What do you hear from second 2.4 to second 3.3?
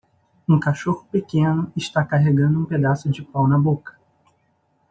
um pedaço de